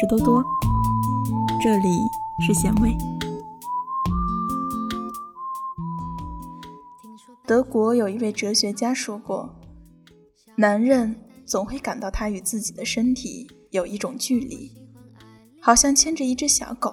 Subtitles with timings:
[0.00, 0.44] 是多多，
[1.60, 1.88] 这里
[2.46, 2.96] 是咸味。
[7.44, 9.56] 德国有一位哲学家说过
[10.54, 14.70] ：“男人总会感到他与自己的身体有一种距离，
[15.60, 16.92] 好像牵着一只小狗；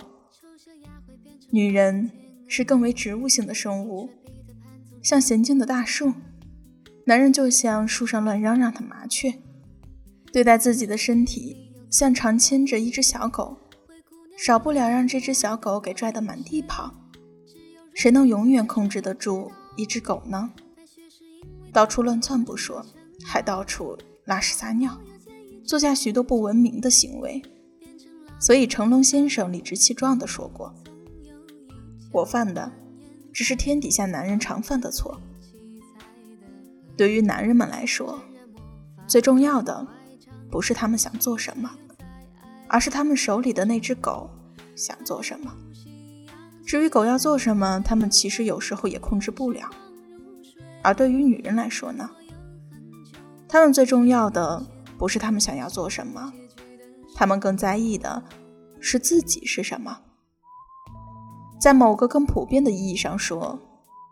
[1.51, 2.09] 女人
[2.47, 4.09] 是更为植物性的生物，
[5.03, 6.11] 像娴静的大树，
[7.05, 9.35] 男人就像树上乱嚷嚷的麻雀，
[10.33, 11.61] 对待自己的身体。”
[11.97, 13.55] 像常牵着一只小狗，
[14.37, 16.93] 少不了让这只小狗给拽得满地跑。
[17.93, 20.51] 谁能永远控制得住一只狗呢？
[21.71, 22.85] 到处乱窜不说，
[23.23, 24.99] 还到处拉屎撒尿，
[25.63, 27.41] 做下许多不文明的行为。
[28.41, 30.75] 所以成龙先生理直气壮地说过
[32.11, 32.69] ：“我犯的
[33.31, 35.21] 只是天底下男人常犯的错。
[36.97, 38.19] 对于男人们来说，
[39.07, 39.87] 最重要的。”
[40.47, 41.69] 不是他们想做什么，
[42.75, 44.29] 而是他们手里的那只狗
[44.75, 45.49] 想做什么。
[46.67, 49.69] 至于狗要做什么，他们其实有时候也控制不了。
[50.83, 52.09] 而对于女人来说呢，
[53.47, 54.61] 他们最重要的
[54.97, 56.33] 不是他们想要做什么，
[57.15, 58.21] 他们更在意的
[58.81, 59.99] 是自己是什么。
[61.57, 63.57] 在某个更普遍的意义上说，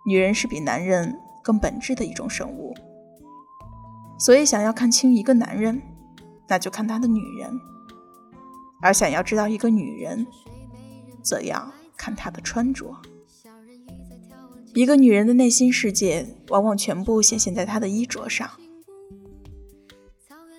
[0.06, 2.74] 女人是比男人更本质的一种生物。
[4.18, 5.82] 所以，想要看清一个男人。
[6.48, 7.50] 那就看他的女人，
[8.84, 10.28] 而想要知道一个女人，
[11.24, 12.94] 则要看她的穿着。
[14.74, 18.50] 一个女人的内心世界，往往全部显现在她的衣着上。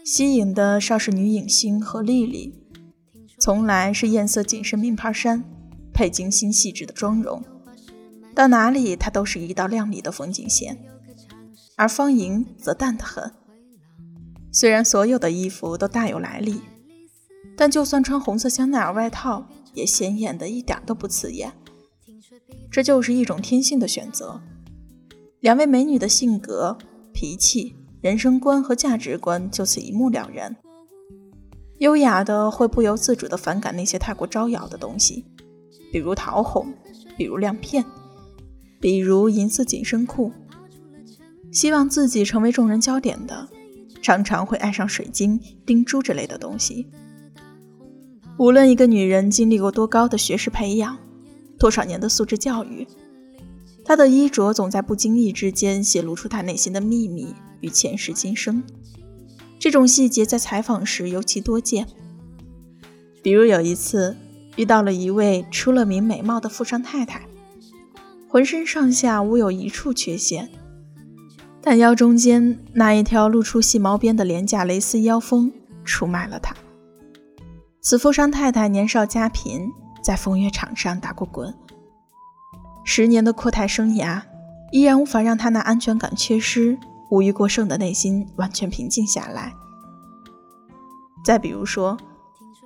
[0.03, 2.59] 吸引的少是女影星何丽丽，
[3.39, 5.45] 从来是艳色紧身名牌衫，
[5.93, 7.43] 配精心细致的妆容，
[8.35, 10.83] 到哪里她都是一道亮丽的风景线。
[11.77, 13.35] 而方莹则淡得很。
[14.51, 16.61] 虽然所有的衣服都大有来历，
[17.57, 21.53] 但就算穿红色香奈儿外套，也显眼的一点都不刺眼。
[22.71, 24.41] 这就是一种天性的选择。
[25.41, 26.77] 两位美女的性格、
[27.13, 30.57] 脾气、人生观和价值观就此一目了然。
[31.79, 35.25] 优雅的会不由自主地反感那些太过招摇的东西，
[35.93, 36.73] 比如桃红，
[37.17, 37.85] 比如亮片，
[38.81, 40.33] 比如银色紧身裤。
[41.53, 43.49] 希望自己成为众人焦点的。
[44.03, 46.89] 常常会爱上水晶、钉珠之类的东西。
[48.37, 50.99] 无论一个女人经历过多高的学识培养，
[51.59, 52.87] 多少年的素质教育，
[53.85, 58.63] 她的衣着总在不经意之间泄露出她内心的秘密与前世今生。
[59.59, 61.87] 这种细节在采访时尤其多见。
[63.23, 64.17] 比如有一次
[64.57, 67.23] 遇到了一位出了名美貌的富商太太，
[68.29, 70.51] 浑身上下无有一处缺陷。
[71.63, 75.51] 但腰中间那一条露出细毛边的廉价蕾丝腰封
[75.85, 76.55] 出卖了她。
[77.85, 79.71] 此富商太太年少家贫，
[80.03, 81.55] 在风月场上打过滚，
[82.83, 84.23] 十年的阔太生涯
[84.73, 86.79] 依然无法让她那安全感缺失、
[87.11, 89.53] 物欲过剩的内心完全平静下来。
[91.27, 91.99] 再比如说，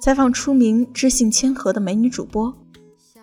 [0.01, 2.57] 采访出名知性谦和的美女主播，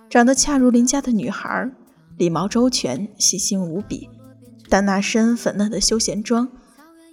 [0.09, 1.71] 长得恰如邻家的女孩，
[2.17, 4.09] 礼貌周全，细心无比。
[4.67, 6.49] 但那身粉嫩的休闲装，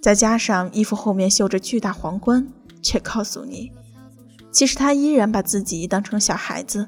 [0.01, 2.45] 再加上衣服后面绣着巨大皇冠，
[2.81, 3.71] 却告诉你，
[4.53, 6.87] 其实她依然把自己当成小孩子，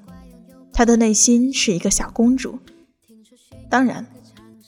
[0.71, 2.59] 她的内心是一个小公主。
[3.69, 4.05] 当然，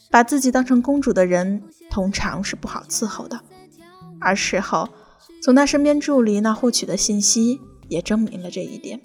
[0.10, 3.40] 把自己当成公主的人，通常是不好伺候的。
[4.20, 4.90] 而事后
[5.44, 9.00] 从她身边助理那获取的信息，也证明了这一点。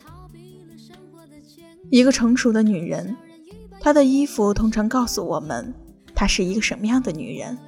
[1.90, 3.14] 一个成熟的女人，
[3.78, 5.74] 她的衣服通常告诉我们。
[6.14, 7.58] 她是一个什么样的女人？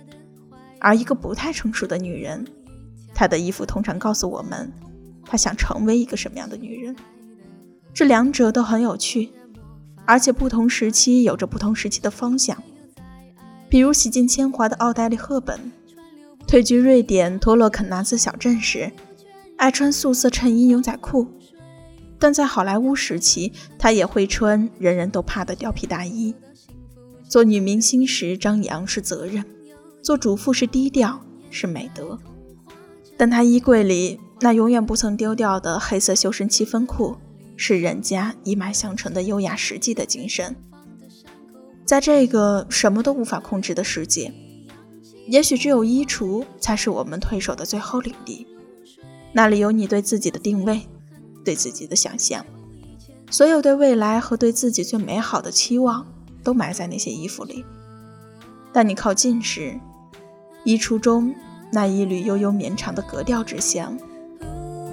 [0.79, 2.47] 而一个不太成熟的女人，
[3.15, 4.73] 她的衣服通常告诉我们，
[5.34, 6.95] 她想成为一个什么样的女人。
[7.93, 9.31] 这两者都很有趣，
[10.05, 12.56] 而且不同时期有着不同时期的方向。
[13.69, 15.72] 比如洗尽铅华的奥黛丽·赫本，
[16.47, 18.92] 退居瑞典托洛肯纳斯小镇时，
[19.57, 21.27] 爱穿素色衬衣牛仔裤，
[22.21, 26.33] 但在好莱坞时期，她也会穿人人都怕的貂皮大衣。
[27.28, 29.45] 做女明星时张扬是责任，
[30.01, 31.21] 做主妇是低调
[31.51, 32.16] 是美德。
[33.16, 37.17] 但她衣柜里那永远不曾丢掉的黑色修身七分裤，
[37.57, 40.55] 是人家一脉相承的优雅实际的精神。
[41.87, 44.31] 在这个什么都无法控制的世界，
[45.29, 48.47] 也许只有衣橱才是我们退守的最后领地。
[49.33, 50.83] 那里有你对自己的定位，
[51.43, 52.45] 对自己的想象，
[53.31, 56.07] 所有对未来和对自己最美好的期望。
[56.43, 57.65] 都埋在那些衣服里，
[58.75, 59.81] 但你靠近时，
[60.65, 61.35] 衣橱中
[61.73, 63.97] 那一缕悠悠绵长的格调之香，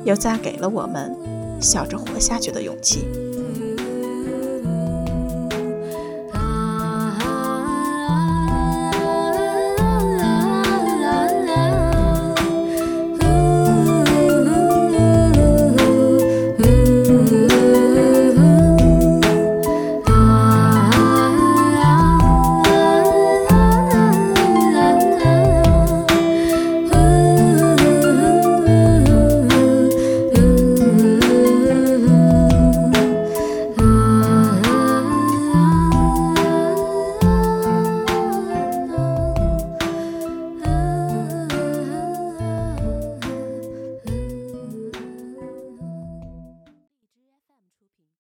[0.04, 1.16] 又再给了我们
[1.62, 3.31] 笑着活下去的勇气。